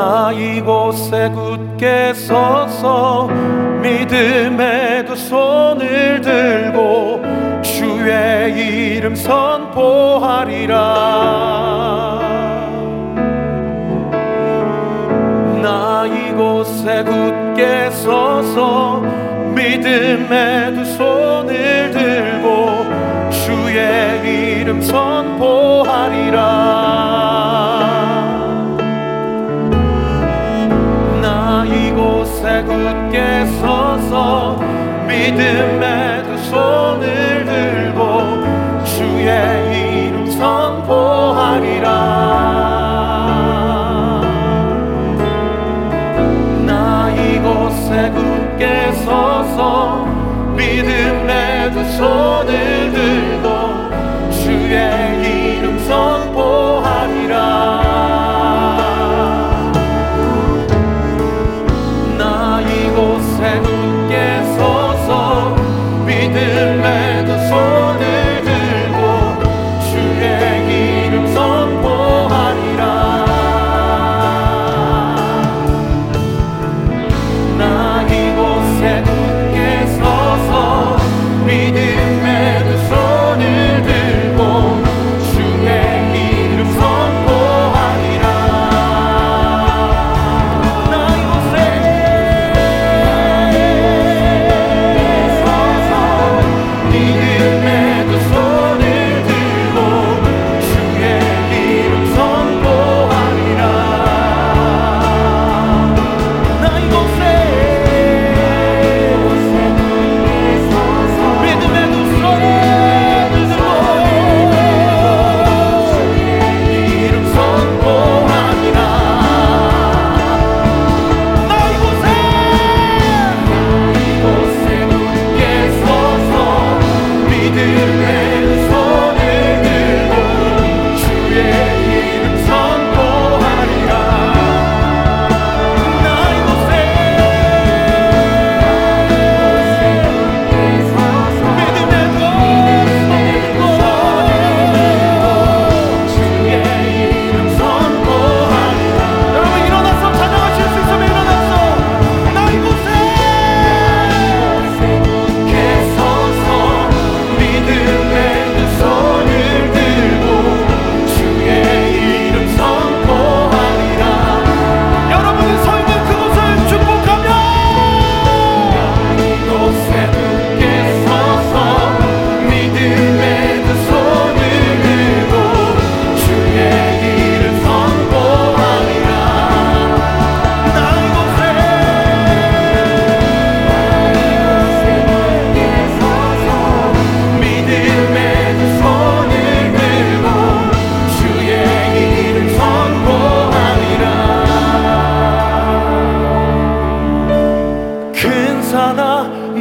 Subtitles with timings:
[0.00, 3.28] 나 이곳에 굳게 서서
[3.82, 7.20] 믿음에 두 손을 들고
[7.60, 10.78] 주의 이름 선포하리라.
[15.62, 19.02] 나 이곳에 굳게 서서
[19.54, 22.86] 믿음의 두 손을 들고
[23.30, 26.49] 주의 이름 선포하리라.
[35.20, 38.42] 믿음의 두 손을 들고
[38.86, 41.90] 주의 이름 선포하리라.
[46.64, 50.06] 나 이곳에 굳게 서서
[50.56, 52.69] 믿음의 두 손을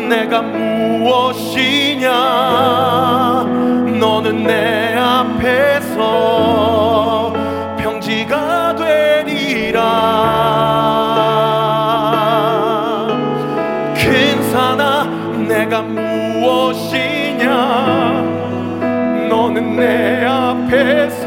[0.09, 2.09] 내가 무엇이냐?
[4.00, 6.02] 너는 내 앞에서
[7.78, 9.80] 평지가 되리라.
[13.96, 15.06] 큰 사나
[15.48, 17.53] 내가 무엇이냐?
[19.30, 21.19] 너는 내 앞에서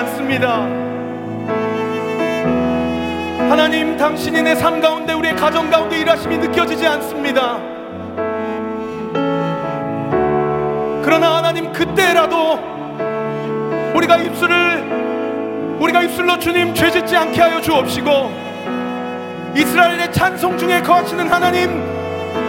[0.00, 0.66] 않습니다.
[3.50, 7.58] 하나님, 당신이 내 삶 가운데, 우리의 가정 가운데 일하심이 느껴지지 않습니다.
[11.02, 12.58] 그러나 하나님, 그때라도
[13.94, 18.30] 우리가 입술을, 우리가 입술로 주님 죄 짓지 않게 하여 주옵시고,
[19.56, 21.82] 이스라엘의 찬송 중에 거하시는 하나님,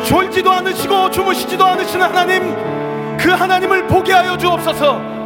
[0.05, 5.20] 졸지도 않으시고 주무시지도 않으시는 하나님, 그 하나님을 보게 하여 주옵소서.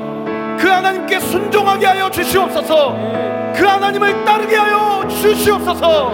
[0.59, 2.95] 그 하나님께 순종하게 하여 주시옵소서.
[3.55, 6.13] 그 하나님을 따르게 하여 주시옵소서.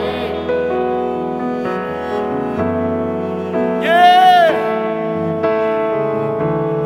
[3.83, 4.17] 예.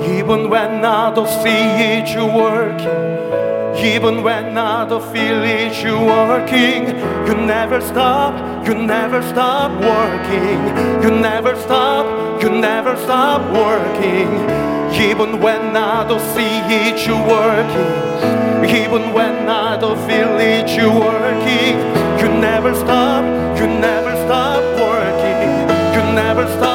[0.02, 3.20] Even when I don't see it, you working.
[3.76, 6.88] Even when I don't feel it, you working.
[7.26, 8.34] You never stop,
[8.66, 11.02] you never stop working.
[11.02, 12.04] You never stop,
[12.42, 14.73] you never stop working.
[14.97, 18.63] Even when I don't see it, you working.
[18.63, 21.75] Even when I don't feel it, you working.
[22.19, 23.25] You never stop,
[23.59, 25.51] you never stop working.
[25.95, 26.74] You never stop,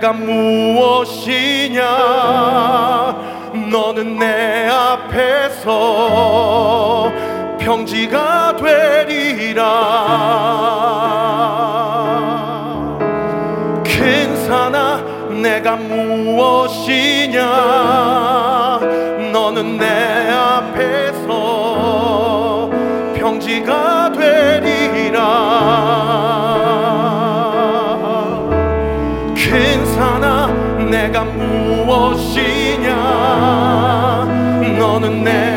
[0.00, 1.82] 내가 무엇이냐?
[3.70, 5.68] 너는 내 앞에서
[7.58, 9.62] 평지가 되리라.
[13.84, 15.02] 괜찮아
[15.42, 17.40] 내가 무엇이냐?
[19.32, 21.30] 너는 내 앞에서
[23.16, 23.89] 평지가
[31.00, 32.94] 내가 무엇이냐?
[34.78, 35.49] 너는 내